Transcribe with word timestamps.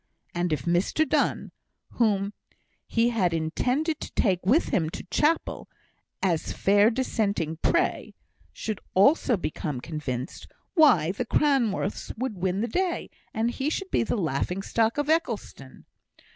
And 0.33 0.51
if 0.51 0.63
Mr 0.63 1.07
Donne 1.07 1.51
(whom 1.91 2.33
he 2.87 3.09
had 3.09 3.35
intended 3.35 3.99
to 3.99 4.11
take 4.13 4.43
with 4.43 4.69
him 4.69 4.89
to 4.89 5.03
chapel, 5.11 5.69
as 6.23 6.53
fair 6.53 6.89
Dissenting 6.89 7.57
prey) 7.57 8.15
should 8.51 8.79
also 8.95 9.37
become 9.37 9.79
convinced, 9.79 10.47
why, 10.73 11.11
the 11.11 11.23
Cranworths 11.23 12.11
would 12.17 12.35
win 12.35 12.61
the 12.61 12.67
day, 12.67 13.11
and 13.31 13.51
he 13.51 13.69
should 13.69 13.91
be 13.91 14.01
the 14.01 14.17
laughing 14.17 14.63
stock 14.63 14.97
of 14.97 15.07
Eccleston. 15.07 15.85